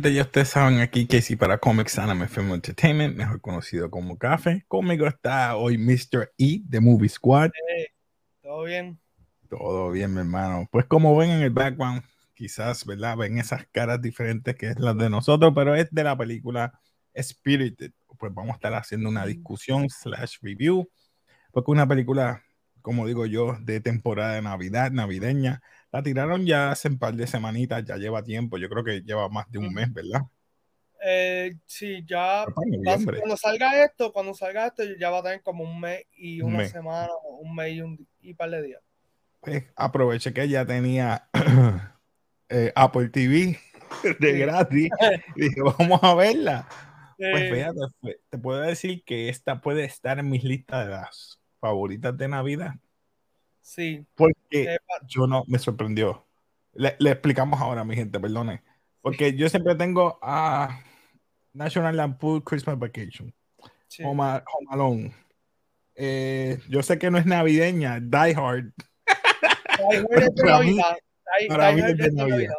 [0.00, 4.16] Gente, ya ustedes saben aquí que si para Comics Anime Film Entertainment, mejor conocido como
[4.16, 4.64] Café.
[4.66, 6.32] Conmigo está hoy Mr.
[6.38, 7.50] E de Movie Squad.
[8.40, 8.98] ¿Todo bien?
[9.50, 10.66] Todo bien, mi hermano.
[10.72, 12.02] Pues como ven en el background,
[12.32, 13.14] quizás, ¿verdad?
[13.18, 16.80] Ven esas caras diferentes que es las de nosotros, pero es de la película
[17.14, 17.92] Spirited.
[18.18, 20.88] Pues vamos a estar haciendo una discusión slash review,
[21.52, 22.42] porque una película,
[22.80, 25.60] como digo yo, de temporada de Navidad, navideña,
[25.92, 29.28] la tiraron ya hace un par de semanitas, ya lleva tiempo, yo creo que lleva
[29.28, 30.22] más de un mes, ¿verdad?
[31.02, 35.80] Eh, sí, ya cuando salga esto, cuando salga esto, ya va a tener como un
[35.80, 37.08] mes y una semana,
[37.40, 38.82] un mes y un y par de días.
[39.40, 41.28] Pues aproveché que ya tenía
[42.50, 43.58] eh, Apple TV
[44.18, 44.90] de gratis
[45.36, 46.68] y dije, vamos a verla.
[47.16, 52.16] Pues fíjate, te puedo decir que esta puede estar en mis listas de las favoritas
[52.16, 52.74] de Navidad.
[53.60, 54.06] Sí.
[54.14, 56.26] Porque yo no, me sorprendió.
[56.72, 58.62] Le, explicamos ahora, mi gente, perdone.
[59.00, 60.82] Porque yo siempre tengo a
[61.52, 63.34] National Lampoon Christmas Vacation,
[64.02, 65.14] Home, Alone.
[65.94, 68.72] Eh, yo sé que no es navideña, Die Hard.
[69.90, 69.96] Die
[71.50, 72.54] Hard de Navidad.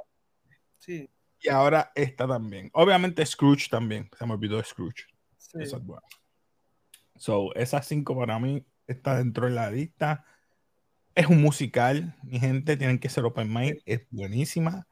[0.78, 1.10] Sí.
[1.40, 2.70] Y ahora esta también.
[2.74, 4.10] Obviamente Scrooge también.
[4.18, 5.06] Se me olvidó Scrooge.
[5.38, 5.58] Sí.
[5.60, 6.04] Esa es buena.
[7.18, 10.26] So, esas cinco para mí está dentro de la lista.
[11.14, 14.88] Es un musical, mi gente, tienen que ser open mind, es buenísima,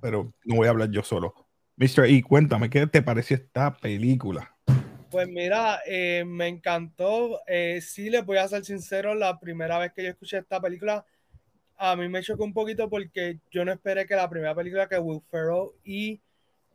[0.00, 1.34] pero no voy a hablar yo solo.
[1.76, 2.06] Mr.
[2.06, 4.56] E, cuéntame, ¿qué te pareció esta película?
[5.10, 7.40] Pues mira, eh, me encantó.
[7.46, 11.04] Eh, sí, les voy a ser sincero, la primera vez que yo escuché esta película,
[11.76, 14.98] a mí me chocó un poquito porque yo no esperé que la primera película que
[14.98, 16.20] Will Ferrell y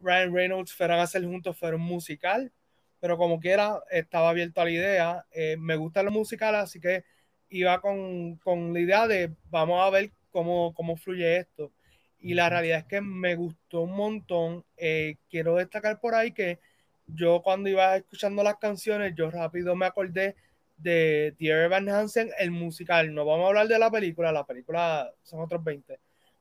[0.02, 2.52] Ryan Reynolds fueran a hacer juntos fuera un musical,
[3.00, 5.26] pero como quiera, estaba abierto a la idea.
[5.32, 7.04] Eh, me gusta los musicales, así que
[7.49, 11.71] iba con, con, la idea de vamos a ver cómo, cómo fluye esto.
[12.21, 14.65] Y la realidad es que me gustó un montón.
[14.77, 16.59] Eh, quiero destacar por ahí que
[17.08, 20.36] yo cuando iba escuchando las canciones, yo rápido me acordé
[20.77, 23.14] de Dear Evan Hansen, el musical.
[23.14, 25.99] No vamos a hablar de la película, la película son otros 20.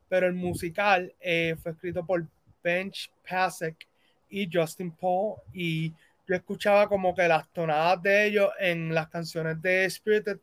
[0.09, 2.27] Pero el musical eh, fue escrito por
[2.63, 3.87] Bench Pasek
[4.31, 5.37] y Justin Paul.
[5.53, 5.93] Y
[6.27, 10.39] yo escuchaba como que las tonadas de ellos en las canciones de Spirited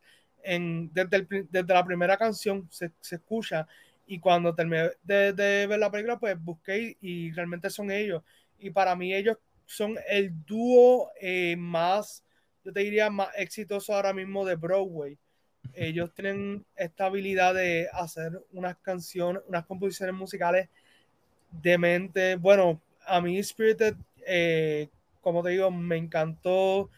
[0.46, 3.66] desde, la primera canción se, escucha
[4.06, 5.32] y cuando terminé de,
[5.68, 8.22] ver la película pues busqué y, realmente son ellos.
[8.58, 12.22] Y para mí ellos son el dúo eh, más
[12.64, 15.16] yo te diría más exitoso ahora mismo de Broadway.
[15.74, 20.68] Ellos tienen esta habilidad de hacer unas canciones unas composiciones musicales
[21.50, 23.94] de mente bueno a mí Spirited
[24.26, 24.88] eh,
[25.20, 26.90] como te digo me encantó.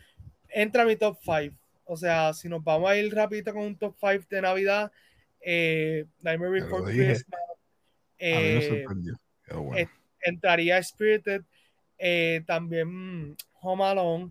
[0.50, 1.54] Entra a mi top 5
[1.88, 4.92] o sea, si nos vamos a ir rapidito con un top 5 de Navidad,
[5.40, 7.40] eh, Nightmare Before Christmas.
[8.18, 8.84] Eh,
[10.20, 11.42] entraría Spirited,
[11.96, 14.30] eh, también Home Alone,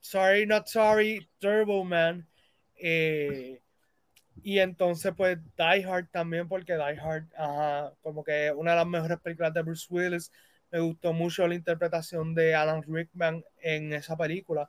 [0.00, 2.26] Sorry Not Sorry, Turbo Man,
[2.74, 8.86] y entonces pues Die Hard también, porque Die Hard, ajá, como que una de las
[8.88, 10.32] mejores películas de Bruce Willis,
[10.72, 14.68] me gustó mucho la interpretación de Alan Rickman en esa película.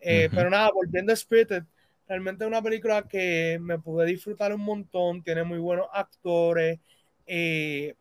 [0.00, 1.64] Eh, pero nada, volviendo a Spirited,
[2.08, 6.78] realmente es una película que me pude disfrutar un montón, tiene muy buenos actores.
[7.26, 7.94] Eh,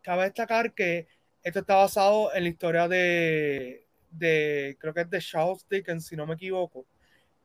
[0.00, 1.06] cabe destacar que
[1.42, 6.16] esto está basado en la historia de, de, creo que es de Charles Dickens, si
[6.16, 6.84] no me equivoco.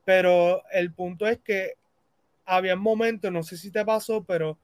[0.06, 1.74] Pero el punto es que
[2.46, 4.58] había momentos, no sé si te pasó, pero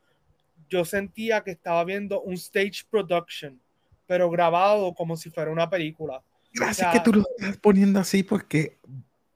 [0.69, 3.59] yo sentía que estaba viendo un stage production,
[4.07, 6.23] pero grabado como si fuera una película.
[6.53, 8.77] Gracias que tú lo estás poniendo así porque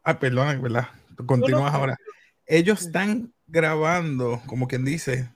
[0.07, 0.87] Ah, perdona, ¿verdad?
[1.25, 1.97] Continúas ahora.
[2.45, 5.35] Ellos están grabando, como quien dice,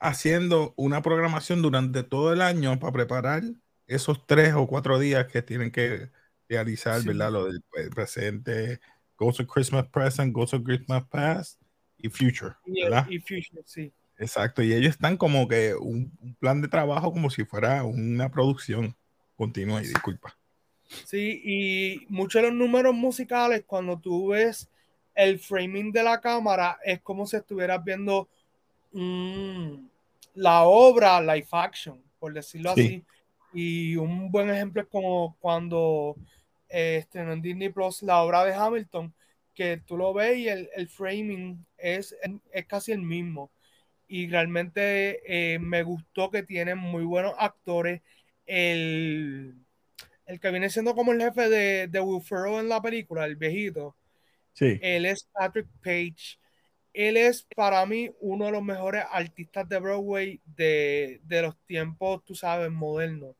[0.00, 3.44] haciendo una programación durante todo el año para preparar
[3.86, 6.10] esos tres o cuatro días que tienen que
[6.48, 7.30] realizar, ¿verdad?
[7.30, 7.62] Lo del
[7.94, 8.80] presente,
[9.16, 11.62] Goes to Christmas Present, Goes to Christmas Past
[11.96, 13.06] y Future, ¿verdad?
[13.08, 13.92] Y, Future, sí.
[14.18, 18.28] Exacto, y ellos están como que un, un, plan de trabajo como si fuera una
[18.28, 18.96] producción
[19.36, 20.36] continua, y disculpa.
[20.88, 24.68] Sí, y muchos de los números musicales, cuando tú ves
[25.14, 28.28] el framing de la cámara, es como si estuvieras viendo
[30.34, 33.04] la obra live action, por decirlo así.
[33.52, 36.16] Y un buen ejemplo es como cuando
[36.68, 39.12] eh, en Disney Plus la obra de Hamilton,
[39.54, 42.16] que tú lo ves y el, el framing es,
[42.52, 43.50] es casi el mismo.
[44.08, 48.02] Y realmente eh, me gustó que tienen muy buenos actores.
[48.46, 49.54] El,
[50.26, 53.36] el que viene siendo como el jefe de, de Will Ferrell en la película, el
[53.36, 53.96] viejito.
[54.52, 54.78] Sí.
[54.80, 56.38] Él es Patrick Page.
[56.92, 62.34] él es para mí uno de los mejores artistas de Broadway de, los tiempos, tú
[62.34, 63.34] sabes, modernos.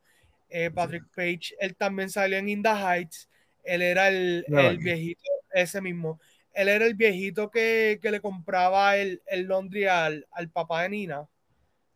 [0.48, 3.28] Eh, Patrick Page, él también salió en In the Heights,
[3.62, 4.44] él era el,
[4.78, 5.22] viejito,
[5.52, 6.20] ese mismo,
[6.52, 11.26] él era el viejito que, le compraba el, el laundry al, papá de Nina.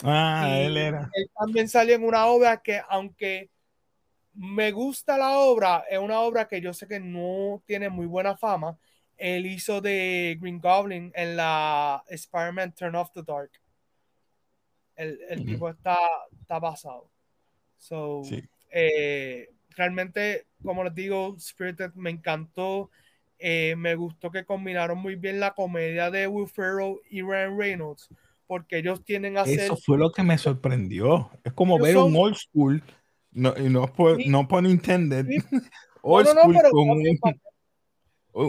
[0.02, 1.10] Ah, él era.
[1.12, 3.50] Él también salió en una obra que, aunque
[4.34, 8.36] me gusta la obra, es una obra que yo sé que no tiene muy buena
[8.36, 8.78] fama,
[9.16, 13.50] él hizo de Green Goblin en la Spider-Man Turn Off the Dark.
[14.94, 15.96] El, tipo está,
[16.40, 17.08] está basado.
[17.76, 18.22] So,
[18.70, 22.90] eh, realmente, como les digo, Spirited me encantó.
[23.38, 28.08] Eh, me gustó que combinaron muy bien la comedia de Will Ferrell y Ryan Reynolds,
[28.48, 29.60] porque ellos tienen a hacer.
[29.60, 31.30] Eso fue lo que me sorprendió.
[31.44, 32.82] Es como ver un old school,
[33.32, 35.26] no, y no, por, no por intended,
[36.02, 37.38] old school con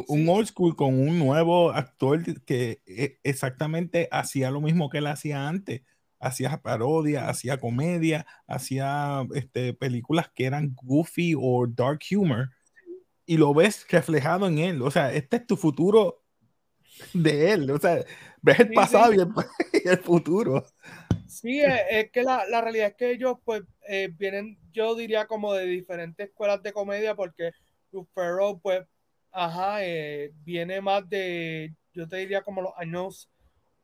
[0.07, 5.07] un old school con un nuevo actor que e, exactamente hacía lo mismo que él
[5.07, 5.81] hacía antes.
[6.21, 12.49] Hacía parodia, hacía comedia, hacía este, películas que eran goofy o dark humor.
[13.25, 14.81] Y lo ves reflejado en él.
[14.81, 16.23] O sea, este es tu futuro
[17.13, 17.71] de él.
[17.71, 18.03] O sea,
[18.41, 19.19] ves el pasado Y,
[19.87, 20.65] el, futuro.
[21.29, 25.53] Sí, es, que la, la, realidad es que ellos pues eh, vienen, yo diría como
[25.53, 27.51] de diferentes escuelas de comedia porque
[28.13, 28.85] Ferro pues
[29.31, 33.29] Ajá, eh, viene más de, yo te diría como los años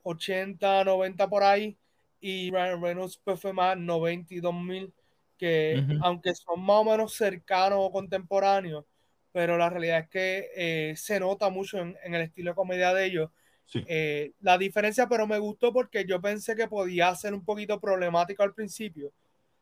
[0.04, 1.78] 80, 90 por ahí,
[2.20, 4.94] y Ryan Reynolds pues fue más 92 mil,
[5.38, 8.86] que aunque son más o menos cercanos o contemporáneos,
[9.32, 13.06] pero la realidad es que eh, se nota mucho en, el estilo de comedia de
[13.06, 13.30] ellos.
[13.74, 18.44] Eh, la diferencia, pero me gustó porque yo pensé que podía ser un poquito problemático
[18.44, 19.12] al principio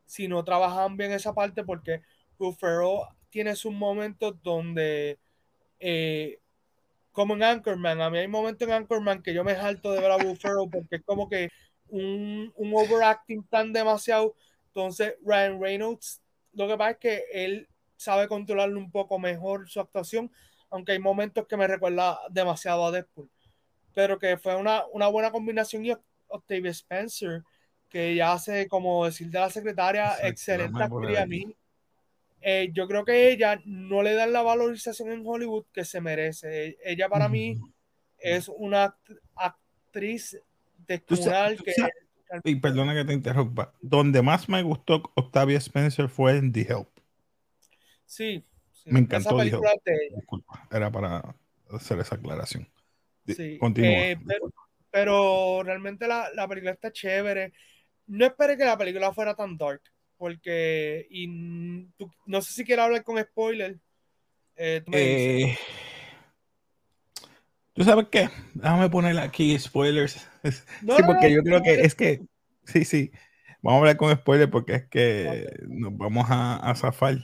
[0.06, 2.02] si no trabajaban bien esa parte, porque
[2.38, 5.18] Buffero tiene sus momentos donde
[5.80, 6.40] eh,
[7.12, 10.12] como en Anchorman, a mí hay momentos en Anchorman que yo me salto de ver
[10.12, 10.38] a Will
[10.72, 11.50] porque es como que
[11.90, 14.36] un, un overacting tan demasiado.
[14.68, 16.22] Entonces, Ryan Reynolds,
[16.54, 20.32] lo que pasa es que él sabe controlarlo un poco mejor su actuación,
[20.72, 23.30] aunque hay momentos que me recuerda demasiado a Deadpool.
[23.94, 25.86] Pero que fue una, una buena combinación.
[25.86, 25.94] Y
[26.28, 27.44] Octavia Spencer,
[27.90, 31.56] que ya hace, como decir de la secretaria, excelente actriz a mí.
[32.42, 36.78] Eh, yo creo que ella no le dan la valorización en Hollywood que se merece.
[36.84, 37.58] Ella para mí
[38.18, 38.98] es una
[39.36, 40.38] actriz
[40.86, 41.74] descomunal que...
[42.44, 43.74] y perdona que te interrumpa.
[43.80, 46.90] Donde más me gustó Octavia Spencer fue en The Help.
[48.06, 48.44] Sí.
[48.86, 49.64] Me encantó The Help.
[50.16, 51.36] Disculpa, era para
[51.70, 52.68] hacer esa aclaración.
[53.28, 53.58] Sí.
[53.58, 53.90] Continúa.
[53.90, 54.18] Eh,
[54.92, 57.54] pero, realmente la, la película está chévere.
[58.08, 59.82] No esperé que la película fuera tan dark
[60.24, 61.28] porque y
[62.26, 63.78] no sé si quiero hablar con spoiler.
[64.56, 65.58] Eh, ¿tú, eh,
[67.74, 68.30] ¿tú, sabes qué?
[68.54, 70.26] Déjame poner aquí spoilers.
[70.44, 72.22] sí, porque yo creo que es que,
[72.64, 73.12] sí, sí,
[73.62, 77.18] vamos a hablar con spoiler porque es que nos vamos a, a zafar.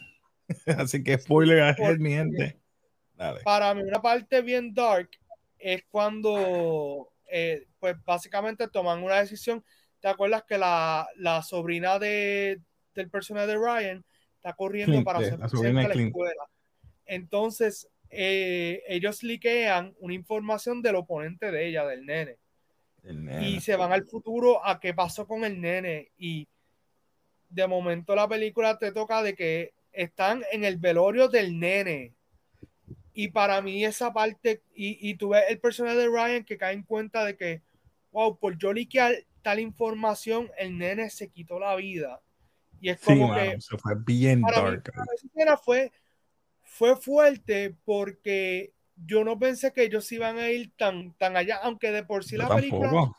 [0.78, 2.60] Así que spoiler a mi gente.
[3.46, 5.10] Para mí una parte bien dark
[5.60, 9.64] es cuando, eh, pues básicamente toman una decisión.
[10.00, 12.60] ¿Te acuerdas que la, la sobrina de,
[12.96, 14.06] el personaje de Ryan
[14.36, 15.40] está corriendo para hacer
[15.74, 16.44] la, la escuela.
[17.06, 22.38] Entonces, eh, ellos liquean una información del oponente de ella, del nene.
[23.42, 26.12] Y se van al futuro a qué pasó con el nene.
[26.18, 26.48] Y
[27.50, 32.14] de momento la película te toca de que están en el velorio del nene.
[33.22, 36.74] Y para mí esa parte, y, y tú ves el personaje de Ryan que cae
[36.74, 37.62] en cuenta de que,
[38.12, 42.22] wow, por yo liquear tal información, el nene se quitó la vida.
[42.80, 43.58] Y es como que.
[43.78, 44.90] fue bien dark.
[45.62, 45.92] fue,
[46.64, 51.92] fue fuerte porque yo no pensé que ellos iban a ir tan, tan allá, aunque
[51.92, 53.12] de por sí la película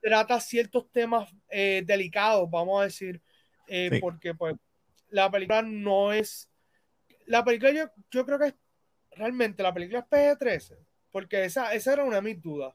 [0.00, 3.20] trata ciertos temas eh, delicados, vamos a decir,
[3.68, 4.56] eh, porque pues
[5.10, 6.48] la película no es.
[7.26, 8.54] La película yo, yo creo que es,
[9.16, 10.76] realmente la película es PG-13,
[11.10, 12.74] porque esa, esa era una de mis dudas.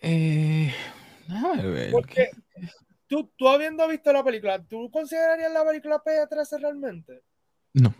[0.00, 0.72] Eh,
[1.90, 2.30] porque,
[3.06, 7.22] tú, habiendo visto la película, ¿tú considerarías la película PG-13 realmente?
[7.74, 7.94] No.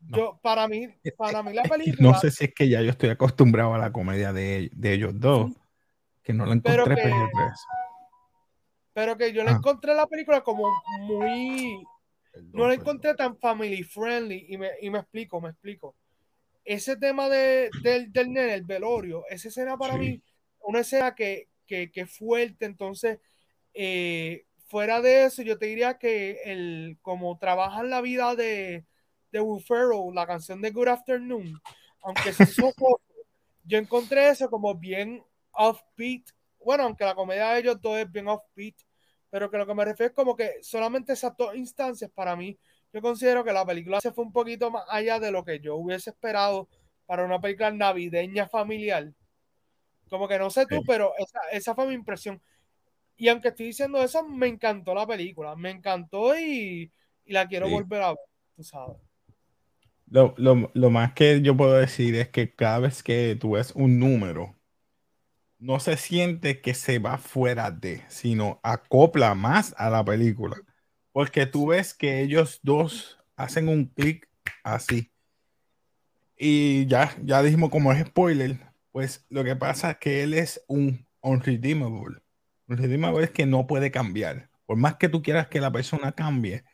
[0.00, 0.86] Yo, para mí,
[1.16, 2.10] para mí la película.
[2.10, 5.50] No sé si es que ya yo estoy acostumbrado a la comedia de, ellos dos,
[6.22, 7.52] que no la encontré PG-13.
[8.92, 9.56] Pero que yo la ah.
[9.56, 10.70] encontré la película como
[11.00, 11.82] muy.
[12.52, 14.46] No la encontré tan family friendly.
[14.48, 15.96] Y me, y me explico, me explico.
[16.64, 20.22] Ese tema de, del, del nene, el velorio, esa escena para mí,
[20.60, 23.20] una escena que, que, que fuerte, entonces
[23.74, 28.86] eh, fuera de eso, yo te diría que el, como trabajan la vida de,
[29.30, 29.62] de Will
[30.14, 31.60] la canción de Good Afternoon,
[32.00, 32.46] aunque se
[33.66, 36.30] yo encontré eso como bien offbeat
[36.64, 38.74] bueno, aunque la comedia de ellos dos es bien off-beat,
[39.30, 42.58] pero que lo que me refiero es como que solamente esas dos instancias para mí,
[42.94, 45.74] yo considero que la película se fue un poquito más allá de lo que yo
[45.74, 46.68] hubiese esperado
[47.06, 49.12] para una película navideña familiar.
[50.08, 52.40] Como que no sé tú, pero esa, esa fue mi impresión.
[53.16, 56.92] Y aunque estoy diciendo eso, me encantó la película, me encantó y,
[57.24, 58.18] y la quiero volver a ver,
[58.54, 58.96] tú sabes.
[60.06, 63.72] Lo, lo, lo, más que yo puedo decir es que cada vez que tú ves
[63.74, 64.54] un número,
[65.58, 70.56] no se siente que se va fuera de, sino acopla más a la película.
[71.14, 74.28] Porque tú ves que ellos dos hacen un clic
[74.64, 75.12] así.
[76.36, 78.58] Y ya, ya dijimos como es spoiler,
[78.90, 82.18] pues lo que pasa es que él es un unredeemable.
[82.66, 84.50] Unredeemable es que no puede cambiar.
[84.66, 86.64] Por más que tú quieras que la persona cambie,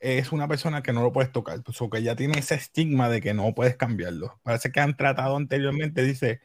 [0.00, 3.10] es una persona que no lo puedes tocar, pues, o que ya tiene ese estigma
[3.10, 4.40] de que no puedes cambiarlo.
[4.42, 6.40] Parece que han tratado anteriormente, dice,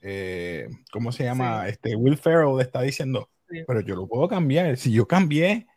[0.00, 1.68] eh, ¿cómo se llama?
[1.68, 3.30] Este Will Ferrell está diciendo,
[3.68, 4.76] pero yo lo puedo cambiar.
[4.76, 5.68] Si yo cambié,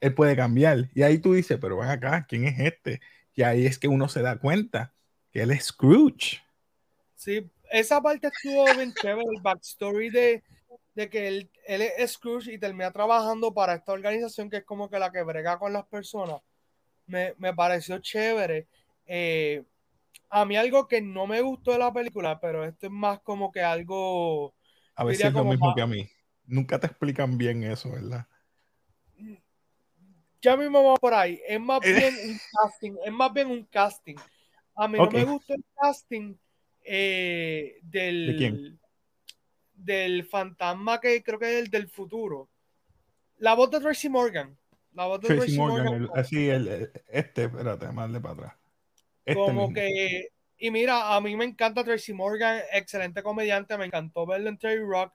[0.00, 0.90] él puede cambiar.
[0.94, 3.00] Y ahí tú dices, pero ven acá, ¿quién es este?
[3.34, 4.94] Y ahí es que uno se da cuenta
[5.30, 6.42] que él es Scrooge.
[7.14, 10.42] Sí, esa parte estuvo bien chévere, el backstory de,
[10.94, 14.88] de que él, él, es Scrooge y termina trabajando para esta organización que es como
[14.88, 16.40] que la que brega con las personas.
[17.06, 18.66] Me, me pareció chévere.
[19.06, 19.64] Eh,
[20.30, 23.50] a mí algo que no me gustó de la película, pero esto es más como
[23.50, 24.54] que algo...
[24.94, 26.08] A veces es lo mismo que a mí.
[26.46, 28.26] Nunca te explican bien eso, ¿verdad?
[30.42, 31.40] Ya mismo vamos por ahí.
[31.46, 32.92] Es más bien un casting.
[33.04, 34.16] Es más bien un casting.
[34.74, 36.34] A mí no me gustó el casting
[36.82, 38.26] eh, del...
[38.26, 38.80] ¿De quién?
[39.84, 42.48] del fantasma que creo que es el del futuro.
[43.38, 44.56] La voz de Tracy Morgan.
[44.92, 46.08] La voz de Tracy, Morgan.
[46.14, 48.54] así, el, este, espérate, más de para atrás.
[49.24, 50.28] Este como que,
[50.58, 54.84] y mira, a mí me encanta Tracy Morgan, excelente comediante, me encantó verlo en Terry
[54.84, 55.12] Rock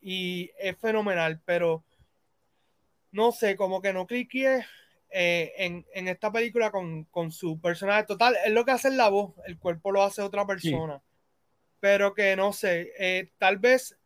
[0.00, 1.84] y es fenomenal, pero
[3.12, 4.64] no sé, como que no cliqué
[5.10, 8.36] eh, en, en, esta película con, con, su personaje total.
[8.44, 11.00] Es lo que hace la voz, el cuerpo lo hace otra persona.
[11.80, 13.96] Pero que no sé, eh, tal vez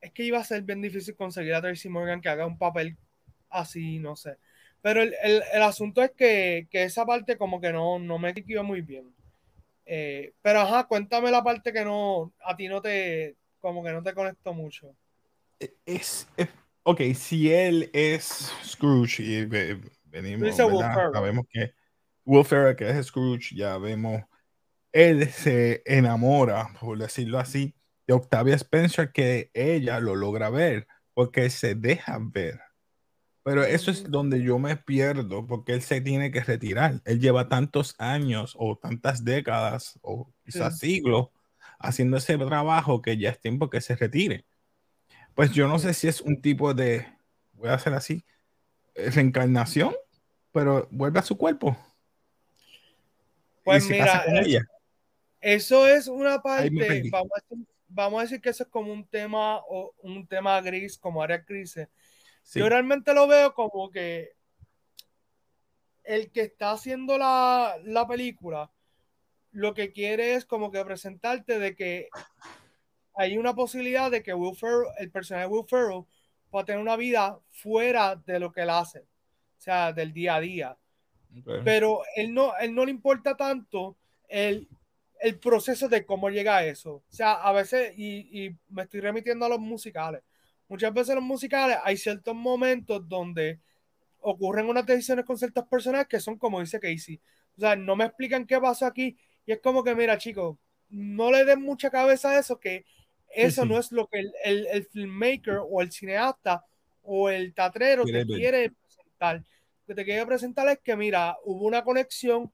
[0.00, 2.96] es que iba a ser bien difícil conseguir a Tracy Morgan que haga un papel
[3.48, 4.36] así, no sé.
[4.80, 9.14] Pero el, asunto es que, esa parte como que no, no me quedó muy bien.
[9.86, 14.02] Eh, pero ajá, cuéntame la parte que no, a ti no te, como que no
[14.02, 14.92] te conectó mucho.
[15.60, 16.26] E, es,
[16.84, 19.44] ok, si él es Scrooge y
[20.04, 21.72] venimos, sabemos que
[22.24, 24.22] Will Ferrell que es Scrooge, ya vemos,
[24.92, 27.74] él se enamora, por decirlo así,
[28.06, 32.60] de Octavia Spencer que ella lo logra ver porque se deja ver.
[33.44, 37.00] Pero eso es donde yo me pierdo porque él se tiene que retirar.
[37.04, 41.28] Él lleva tantos años o tantas décadas o quizás siglos
[41.80, 44.46] haciendo ese trabajo que ya es tiempo que se retire.
[45.34, 47.06] Pues yo no sé si es un tipo de,
[47.54, 48.24] voy a hacer así,
[48.94, 49.94] eh, reencarnación,
[50.52, 51.76] pero vuelve a su cuerpo.
[53.64, 54.24] Pues mira,
[55.40, 57.54] eso es una parte, vamos a,
[57.88, 61.44] vamos a decir que eso es como un tema o un tema gris, como área
[61.44, 61.88] crisis.
[62.54, 64.32] Yo realmente lo veo como que
[66.04, 68.72] el que está haciendo la, la, película
[69.52, 72.08] lo que quiere es como que presentarte de que
[73.14, 76.04] hay una posibilidad de que Will Ferrell, el personaje de Will Ferrell
[76.50, 80.40] pueda tener una vida fuera de lo que él hace, o sea, del día a
[80.40, 80.78] día.
[81.64, 83.96] Pero él no, él no le importa tanto
[84.28, 84.68] el
[85.22, 86.94] el proceso de cómo llega a eso.
[86.94, 90.22] O sea, a veces, y, y, me estoy remitiendo a los musicales,
[90.68, 93.60] muchas veces en los musicales hay ciertos momentos donde
[94.18, 97.20] ocurren unas decisiones con ciertas personas que son como dice Casey.
[97.56, 99.16] O sea, no me explican qué pasó aquí
[99.46, 100.56] y es como que, mira, chicos,
[100.88, 102.84] no le den mucha cabeza a eso, que
[103.34, 106.64] eso no es lo que el, el, el, filmmaker o el cineasta
[107.02, 109.36] o el teatrero te quiere presentar.
[109.36, 112.52] Lo que te quiere presentar es que, mira, hubo una conexión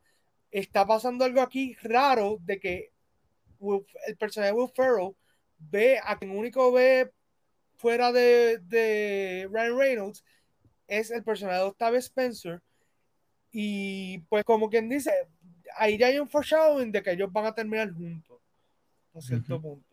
[0.51, 2.91] está pasando algo aquí raro de que
[4.07, 5.15] el personaje de Will Ferrell
[5.59, 7.11] ve a quien único ve
[7.77, 10.25] fuera de, de Ryan Reynolds
[10.87, 12.63] es el personaje de Octavia Spencer.
[13.51, 15.13] Y pues como quien dice
[15.77, 18.41] ahí ya hay un foreshadowing de que ellos van a terminar juntos
[19.15, 19.88] a cierto punto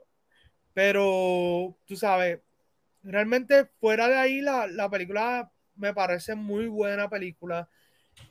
[0.76, 2.42] pero tú sabes
[3.02, 7.68] realmente fuera de ahí la, la película me parece muy buena película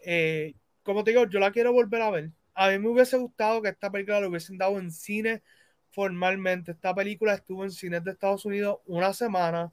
[0.04, 2.30] eh, como te digo, yo la quiero volver a ver.
[2.54, 5.42] A mí me hubiese gustado que esta película lo hubiesen dado en cine
[5.90, 6.72] formalmente.
[6.72, 9.72] Esta película estuvo en cines de Estados Unidos una semana.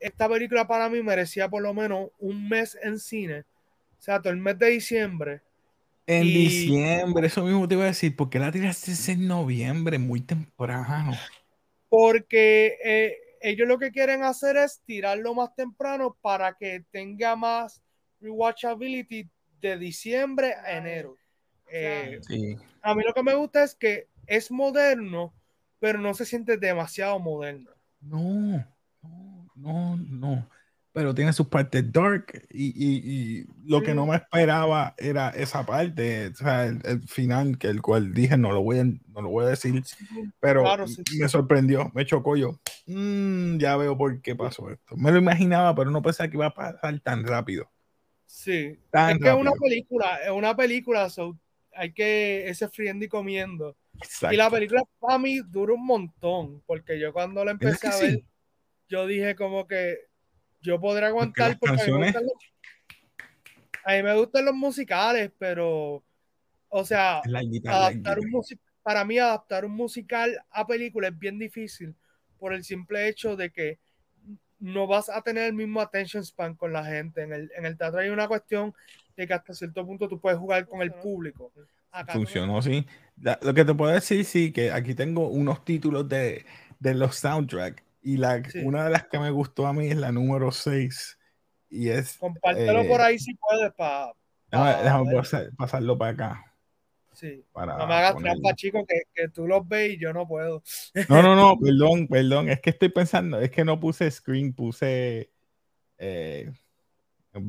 [0.00, 3.40] Esta película para mí merecía por lo menos un mes en cine.
[3.98, 5.40] O sea, todo el mes de diciembre.
[6.06, 8.16] En diciembre, eso mismo te iba a decir.
[8.16, 11.12] ¿Por qué la tiraste en noviembre, muy temprano?
[11.88, 17.82] Porque eh, ellos lo que quieren hacer es tirarlo más temprano para que tenga más
[18.20, 19.28] rewatchability
[19.60, 21.16] de diciembre a enero.
[21.70, 22.20] Eh,
[22.82, 25.34] a mí lo que me gusta es que es moderno,
[25.78, 27.70] pero no se siente demasiado moderno.
[28.00, 28.66] No,
[29.02, 30.48] no, no, no
[30.98, 36.34] pero tiene sus partes dark y, lo que no me esperaba era esa parte, o
[36.34, 39.50] sea, el, final que el cual dije no lo voy a, no lo voy a
[39.50, 39.80] decir,
[40.40, 40.64] pero
[41.20, 42.58] me sorprendió, me chocó yo.
[42.86, 44.96] Mm, ya veo por qué pasó esto.
[44.96, 47.70] Me lo imaginaba, pero no pensaba que iba a pasar tan rápido.
[48.26, 51.06] Sí, es que es una película, es una película,
[51.74, 53.76] hay que ese friendo y comiendo.
[54.32, 58.24] Y la película para mí dura un montón, porque yo cuando la empecé a ver,
[58.88, 60.07] yo dije como que
[60.60, 61.86] yo podré aguantar porque, a,
[63.96, 66.02] mí me gustan los musicales, pero,
[66.68, 67.22] o sea,
[67.66, 68.42] adaptar un
[68.82, 71.94] para mí adaptar un musical a película es bien difícil
[72.38, 73.78] por el simple hecho de que
[74.60, 77.22] no vas a tener el mismo attention span con la gente.
[77.22, 78.74] En el, en el teatro hay una cuestión
[79.16, 81.52] de que hasta cierto punto tú puedes jugar con el público.
[82.12, 82.86] Funcionó, sí.
[83.16, 86.44] Lo que te puedo decir, sí, que aquí tengo unos títulos de,
[86.78, 90.10] de los soundtracks y la, una de las que me gustó a mí es la
[90.10, 91.18] número 6.
[91.68, 92.16] Y es.
[92.16, 94.14] Compártelo por eh, ahí si puedes para.
[94.50, 95.12] déjame
[95.58, 96.44] pasarlo para acá.
[97.12, 97.44] Sí.
[97.54, 100.62] no me hagas trampa, chico, que, que, tú los ves y yo no puedo.
[101.10, 102.48] No, no, no, perdón, perdón.
[102.48, 105.30] Es que estoy pensando, es que no puse screen, puse
[105.98, 106.50] eh,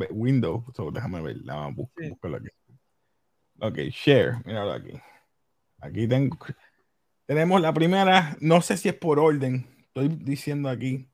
[0.09, 0.65] Windows.
[0.91, 2.49] déjame ver, la buscarlo aquí.
[3.61, 4.91] Ok, share, míralo aquí.
[5.79, 6.37] Aquí tengo.
[7.27, 11.07] Tenemos la primera, no sé si es por orden, estoy diciendo aquí.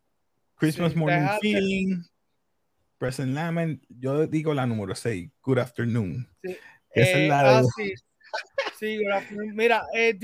[0.56, 2.04] Christmas Morning Feeling,
[2.98, 6.28] Present Lament, yo digo la número 6, Good Afternoon.
[6.42, 6.58] Sí.
[6.92, 7.64] Esa es la eh, ah,
[8.80, 8.98] sí.
[8.98, 9.56] Good Afternoon.
[9.56, 10.18] Mira, eh,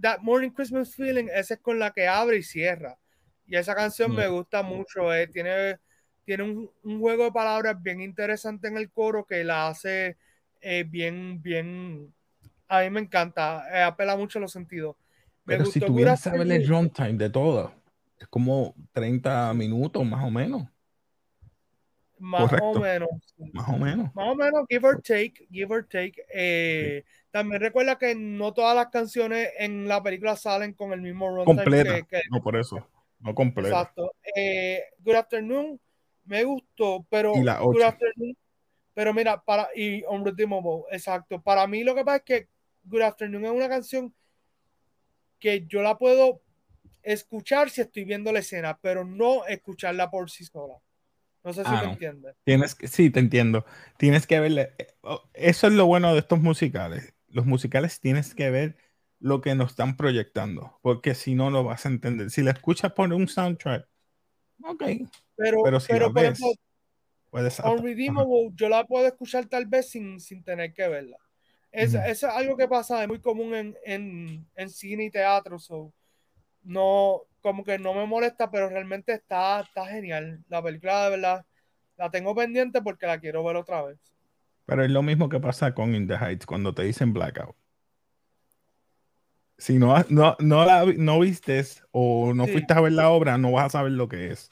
[0.00, 2.98] That Morning Christmas Feeling, esa es con la que abre y cierra.
[3.46, 5.14] Y esa canción me gusta mucho.
[5.14, 5.28] Eh.
[5.28, 5.78] Tiene,
[6.24, 10.16] tiene un, un, juego de palabras bien interesante en el coro que la hace
[10.60, 12.12] eh, bien, bien.
[12.68, 13.86] A mí me encanta.
[13.86, 14.96] Apela mucho a los sentidos.
[15.44, 17.79] Pero si tuvieras saber el runtime de todo
[18.20, 20.68] es como 30 minutos más o menos.
[22.18, 23.08] Más o menos.
[23.54, 24.14] Más o menos.
[24.14, 26.22] Más o menos, give or take, give or take.
[26.32, 31.28] Eh, también recuerda que no todas las canciones en la película salen con el mismo
[31.28, 31.56] runtime.
[31.56, 32.02] Completa.
[32.02, 32.86] Que, no, por eso.
[33.20, 33.68] No completa.
[33.70, 34.12] Exacto.
[34.36, 35.80] Eh, Good Afternoon
[36.26, 38.36] me gustó, pero Good Afternoon.
[38.92, 41.40] Pero mira, para y Unredeemable, exacto.
[41.40, 42.48] Para mí lo que pasa es que
[42.84, 44.14] Good Afternoon es una canción
[45.38, 46.42] que yo la puedo
[47.02, 50.76] escuchar si estoy viendo la escena, pero no escucharla por sí sola.
[51.42, 52.36] No sé si ah, me entiendes.
[52.44, 53.64] Tienes que, sí, te entiendo.
[53.96, 54.74] Tienes que verle.
[55.00, 57.14] Oh, eso es lo bueno de estos musicales.
[57.28, 58.76] Los musicales tienes que ver
[59.20, 62.30] lo que nos están proyectando, porque si no lo vas a entender.
[62.30, 63.86] Si la escuchas por un soundtrack,
[64.62, 64.82] ok.
[65.36, 66.40] Pero, pero si la ves,
[67.30, 67.60] puedes
[68.54, 71.16] yo la puedo escuchar tal vez sin, sin tener que verla.
[71.70, 75.58] Es, es algo que pasa, es muy común en, en, en cine y teatro.
[75.58, 75.92] So
[76.62, 80.44] no, como que no me molesta, pero realmente está, está genial.
[80.48, 81.46] La película de verdad
[81.96, 83.98] la tengo pendiente porque la quiero ver otra vez.
[84.66, 87.56] Pero es lo mismo que pasa con In the Heights cuando te dicen blackout.
[89.58, 93.52] Si no, no, no, la, no vistes o no fuiste a ver la obra, no
[93.52, 94.48] vas a saber lo que es.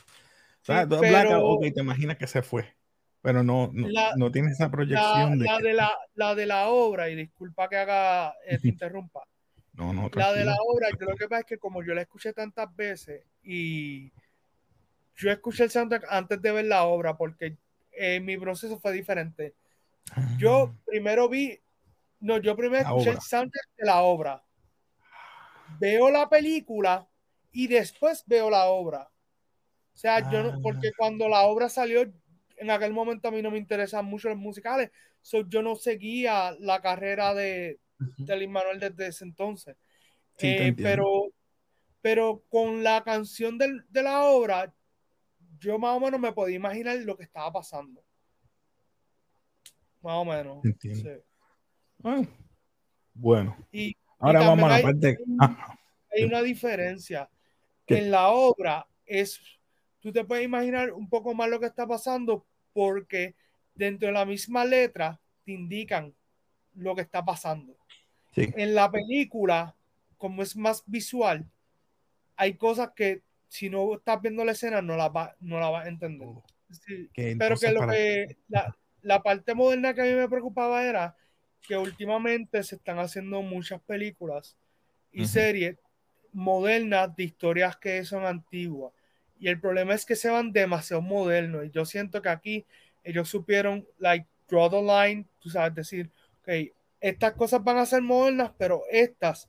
[0.63, 2.75] O sea, blackout, ok, te imaginas que se fue.
[3.23, 5.39] Pero no, no, tienes esa proyección.
[5.39, 9.23] La, de, la, la, de la obra, y disculpa que haga, eh, te interrumpa
[9.79, 12.75] la de la obra, yo lo que pasa es que como yo la escuché tantas
[12.75, 14.11] veces y
[15.15, 17.57] yo escuché el soundtrack antes de ver la obra porque
[17.93, 19.55] eh, mi proceso fue diferente.
[20.37, 20.83] Yo ah.
[20.85, 21.59] primero vi,
[22.21, 24.43] no, yo primero escuché el soundtrack de la obra.
[25.79, 27.07] Veo la película
[27.53, 29.09] y después veo la obra.
[29.95, 30.95] O sea, yo no, porque ah.
[30.97, 32.03] cuando la obra salió,
[32.57, 34.91] en aquel momento a mí no me interesan mucho los musicales.
[35.47, 39.77] yo no seguía la carrera de, de Lin Manuel desde ese entonces.
[40.41, 41.33] Eh, pero,
[42.01, 44.73] pero con la canción de la obra,
[45.59, 48.03] yo más o menos me podía imaginar lo que estaba pasando.
[50.01, 50.63] Más o menos.
[53.15, 53.57] Bueno.
[53.73, 55.19] Y, Ahora vamos a la hay, parte.
[56.11, 57.29] Hay una diferencia.
[57.87, 59.41] En la obra es,
[60.01, 63.35] tú te puedes imaginar un poco más lo que está pasando porque
[63.75, 66.15] dentro de la misma letra te indican
[66.75, 67.78] lo que está pasando.
[68.37, 69.75] En la película,
[70.17, 71.45] como es más visual,
[72.37, 75.83] hay cosas que si no estás viendo la escena no la vas no la va
[75.83, 76.29] a entender.
[76.29, 76.45] Oh.
[77.39, 81.17] pero que lo que la, la, parte moderna que a mí me preocupaba era
[81.67, 84.57] que últimamente se están haciendo muchas películas
[85.13, 85.77] y series
[86.33, 88.93] modernas de historias que son antiguas.
[89.41, 91.67] Y el problema es que se van demasiado modernos.
[91.67, 92.67] Y yo siento que aquí
[93.05, 96.11] ellos supieron, like, draw the line, tú sabes, decir,
[96.41, 96.49] ok,
[97.01, 99.49] estas cosas van a ser modernas, pero estas,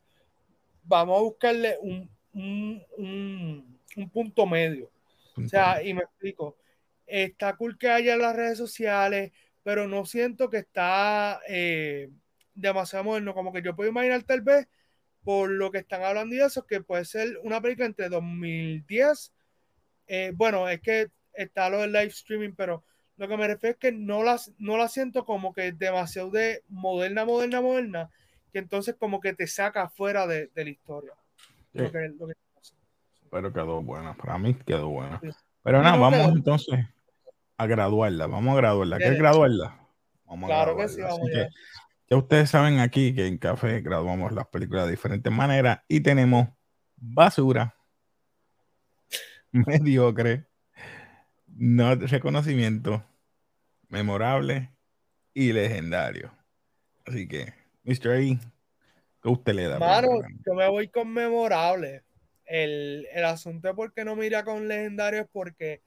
[0.83, 4.91] vamos a buscarle un, un, punto medio.
[5.35, 6.57] O sea, y me explico,
[7.05, 9.31] está cool que haya las redes sociales,
[9.63, 12.09] pero no siento que está eh,
[12.53, 13.33] demasiado moderno.
[13.33, 14.67] Como que yo puedo imaginar tal vez,
[15.23, 19.33] por lo que están hablando y eso, que puede ser una película entre 2010.
[20.07, 22.83] Eh, bueno, es que está lo del live streaming, pero
[23.19, 26.63] lo que me refiero es que no la, no la siento como que demasiado de
[26.69, 28.09] moderna, moderna, moderna,
[28.53, 31.11] que entonces como que te saca fuera de, la historia.
[33.29, 35.19] Pero quedó buena, para mí quedó buena.
[35.63, 36.79] Pero nada, vamos entonces
[37.57, 38.97] a graduarla, vamos a graduarla.
[38.97, 39.77] ¿Qué es graduarla?
[40.25, 41.49] Vamos a claro que sí, vamos ya.
[42.09, 46.47] ya ustedes saben aquí que en Café graduamos las películas de diferentes maneras y tenemos
[46.95, 47.75] basura,
[49.51, 50.48] mediocre,
[51.59, 53.03] no reconocimiento,
[53.89, 54.71] memorable
[55.33, 56.31] y legendario.
[57.05, 58.11] Así que, Mr.
[58.11, 58.39] A,
[59.21, 59.77] ¿qué usted le da?
[59.77, 62.03] Mano, yo me voy con memorable.
[62.45, 65.83] El, asunto es porque no me iría con legendario es porque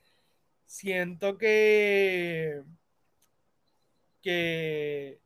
[0.66, 2.62] siento que
[4.20, 5.20] que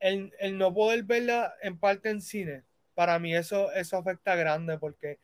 [0.00, 5.20] el, no poder verla en parte en cine, para mí eso, eso afecta grande porque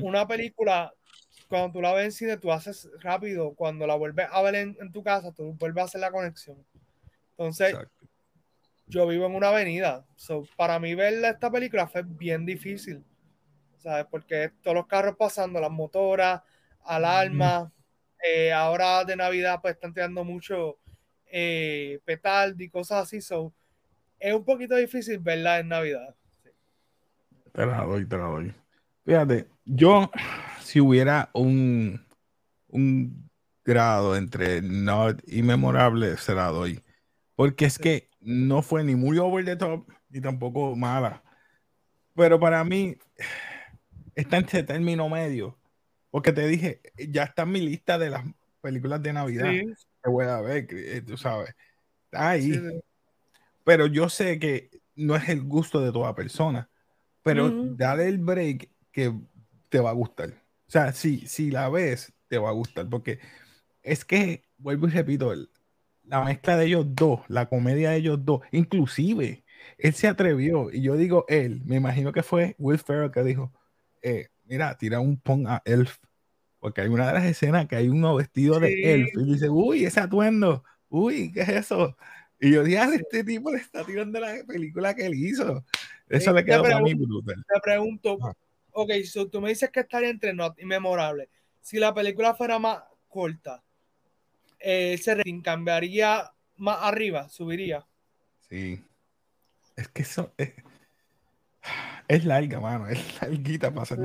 [0.00, 0.94] una película
[1.48, 3.54] cuando tú la ves en cine, tú haces rápido.
[3.54, 6.64] Cuando la vuelves a ver en, tu casa, tú vuelves a hacer la conexión.
[7.30, 7.76] Entonces,
[8.86, 10.04] yo vivo en una avenida.
[10.56, 13.04] para mí ver esta película fue bien difícil.
[13.78, 14.06] ¿Sabes?
[14.10, 16.42] Porque todos los carros pasando, las motoras,
[16.84, 17.70] alarmas.
[18.22, 20.78] Eh, ahora de Navidad, pues están tirando mucho
[21.26, 23.20] eh, petardo y cosas así.
[23.20, 23.52] So,
[24.18, 26.14] es un poquito difícil verla en Navidad.
[27.52, 28.54] Te la doy, te la doy.
[29.04, 30.10] Fíjate, yo
[30.66, 32.04] si hubiera un,
[32.66, 33.30] un
[33.64, 36.82] grado entre not y memorable, se la doy.
[37.36, 41.22] Porque es que no fue ni muy over the top, ni tampoco mala.
[42.16, 42.98] Pero para mí
[44.16, 45.56] está en ese término medio.
[46.10, 48.24] Porque te dije, ya está en mi lista de las
[48.60, 51.54] películas de Navidad que voy a ver, eh, tú sabes.
[52.06, 52.60] Está ahí.
[53.62, 56.68] Pero yo sé que no es el gusto de toda persona.
[57.22, 59.12] Pero dale el break que
[59.68, 60.45] te va a gustar.
[60.68, 63.20] O sea, si, si la ves, te va a gustar, porque
[63.82, 65.32] es que, vuelvo y repito,
[66.02, 69.44] la mezcla de ellos dos, la comedia de ellos dos, inclusive,
[69.78, 73.52] él se atrevió, y yo digo él, me imagino que fue Will Ferrell que dijo,
[74.02, 75.98] eh, mira, tira un pon a Elf,
[76.58, 79.84] porque hay una de las escenas que hay uno vestido de Elf, y dice, uy,
[79.84, 81.96] ese atuendo, uy, ¿qué es eso?
[82.40, 85.64] Y yo dije, ah, este tipo le está tirando la película que él hizo.
[86.08, 87.42] Eso le quedó a mí brutal.
[87.48, 88.34] Te pregunto, ah
[88.78, 91.30] ok, so tú me dices que estaría entre not y memorable.
[91.62, 93.62] Si la película fuera más corta,
[94.58, 97.86] eh, ese rating cambiaría más arriba, subiría.
[98.50, 98.84] Sí.
[99.76, 100.52] Es que eso es,
[102.06, 102.86] es larga, mano.
[102.88, 103.98] Es larguita para hacer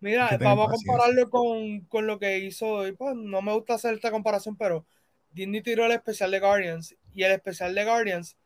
[0.00, 2.92] Mira, vamos a compararlo con, lo que hizo hoy.
[2.92, 4.84] Pues no me gusta hacer esta comparación, pero
[5.30, 8.36] Disney tiró el especial de Guardians y el especial de Guardians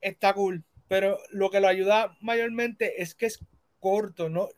[0.00, 0.62] está cool.
[0.86, 3.40] Pero lo que lo ayuda mayormente es que es
[3.80, 4.48] corto, ¿no?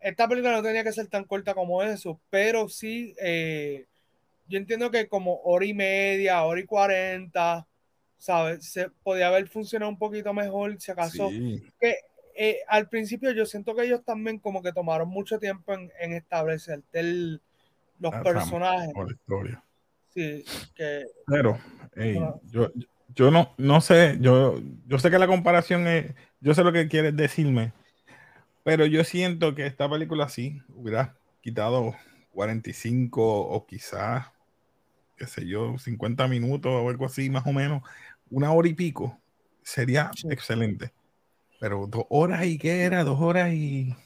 [0.00, 3.86] Esta película no tenía que ser tan corta como eso, pero sí, eh,
[4.48, 7.66] yo entiendo que como hora y media, hora y cuarenta,
[8.16, 8.64] ¿sabes?
[8.64, 11.30] Se podía haber funcionado un poquito mejor, si acaso.
[11.80, 11.96] Que
[12.34, 16.82] eh, al principio yo siento que ellos también como que tomaron mucho tiempo en, establecer
[17.98, 18.90] los personajes.
[20.14, 21.04] Sí, que.
[21.26, 21.58] Pero,
[22.44, 22.70] yo,
[23.14, 26.88] yo no, no sé, yo, yo sé que la comparación es, yo sé lo que
[26.88, 27.72] quieres decirme,
[28.68, 31.94] pero yo siento que esta película sí hubiera quitado
[32.32, 34.26] 45 o quizás,
[35.16, 37.82] qué sé yo, 50 minutos o algo así, más o menos,
[38.28, 39.18] una hora y pico,
[39.62, 40.92] sería excelente.
[41.58, 43.96] Pero dos horas y qué era, dos horas y.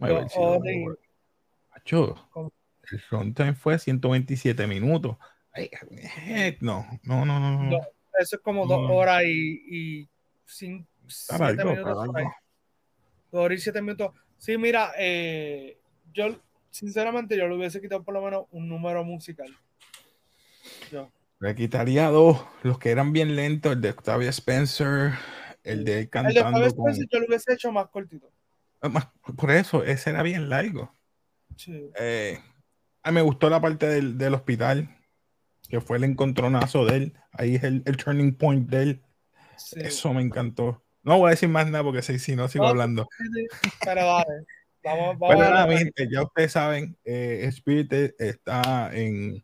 [0.00, 0.72] Dos horas
[2.90, 5.18] el runtime fue 127 minutos.
[6.60, 7.78] no, no, no, no,
[8.18, 10.08] Eso es como dos horas y, y
[10.46, 12.24] cinco, siete minutos
[13.32, 14.12] y siete minutos.
[14.38, 15.78] Sí, mira, eh,
[16.12, 19.54] yo sinceramente yo le hubiese quitado por lo menos un número musical.
[20.90, 21.10] Yo.
[21.40, 25.12] Le quitaría dos, los que eran bien lentos, el de Octavia Spencer,
[25.62, 26.28] el de cantando.
[26.28, 28.30] El de Octavia Spencer yo lo hubiese hecho más cortito.
[28.80, 30.94] Ah, por eso, ese era bien largo.
[31.56, 31.90] Sí.
[31.98, 32.38] Eh,
[33.02, 34.96] a mí me gustó la parte del, del, hospital,
[35.68, 37.12] que fue el encontronazo de él.
[37.32, 39.02] Ahí es el, el turning point de él.
[39.76, 40.84] Eso me encantó.
[41.08, 43.08] No voy a decir más nada porque si, no sigo hablando.
[43.82, 44.44] Pero dale,
[44.84, 49.42] Vamos, vamos a mi gente, ya ustedes saben, eh, Spirit está en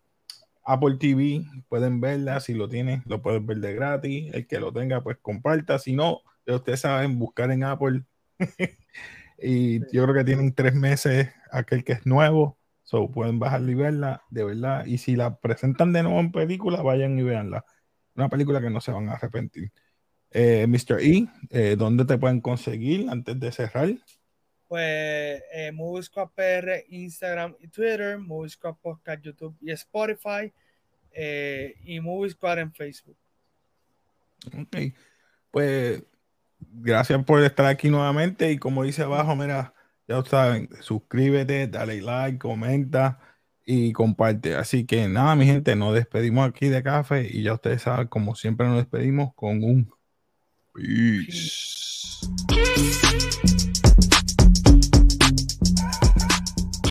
[0.62, 4.72] Apple TV, pueden verla, si lo tienen, lo pueden ver de gratis, el que lo
[4.72, 8.04] tenga, pues comparta, si no, ya ustedes saben, buscar en Apple.
[9.38, 13.74] y yo creo que tienen tres meses aquel que es nuevo, so pueden bajarla y
[13.74, 17.64] verla, de verdad, y si la presentan de nuevo en película, vayan y veanla.
[18.14, 19.72] Una película que no se van a arrepentir.
[20.36, 21.00] Eh, Mr.
[21.00, 23.94] E, eh, ¿dónde te pueden conseguir antes de cerrar?
[24.66, 25.72] Pues eh,
[26.34, 28.50] PR, Instagram y Twitter, Movie
[28.82, 30.52] Podcast, YouTube y Spotify
[31.12, 33.16] eh, y Movie en Facebook.
[34.58, 34.76] Ok,
[35.52, 36.02] pues
[36.58, 39.72] gracias por estar aquí nuevamente y como dice abajo, mira,
[40.08, 43.20] ya saben, suscríbete, dale like, comenta
[43.64, 44.56] y comparte.
[44.56, 48.34] Así que nada, mi gente, nos despedimos aquí de café y ya ustedes saben, como
[48.34, 49.93] siempre nos despedimos con un
[50.76, 52.28] Peace.
[52.48, 53.53] Peace.